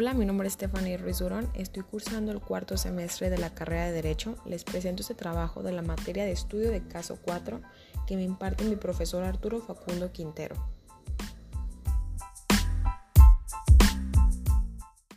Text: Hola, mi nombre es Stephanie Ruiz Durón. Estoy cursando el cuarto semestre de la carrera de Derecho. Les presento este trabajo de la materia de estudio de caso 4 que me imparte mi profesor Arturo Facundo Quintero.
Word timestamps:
Hola, 0.00 0.14
mi 0.14 0.24
nombre 0.24 0.46
es 0.46 0.54
Stephanie 0.54 0.96
Ruiz 0.96 1.18
Durón. 1.18 1.50
Estoy 1.54 1.82
cursando 1.82 2.30
el 2.30 2.38
cuarto 2.40 2.76
semestre 2.76 3.30
de 3.30 3.38
la 3.38 3.52
carrera 3.52 3.86
de 3.86 3.90
Derecho. 3.90 4.36
Les 4.46 4.62
presento 4.62 5.02
este 5.02 5.16
trabajo 5.16 5.64
de 5.64 5.72
la 5.72 5.82
materia 5.82 6.24
de 6.24 6.30
estudio 6.30 6.70
de 6.70 6.86
caso 6.86 7.18
4 7.20 7.60
que 8.06 8.14
me 8.14 8.22
imparte 8.22 8.62
mi 8.62 8.76
profesor 8.76 9.24
Arturo 9.24 9.60
Facundo 9.60 10.12
Quintero. 10.12 10.54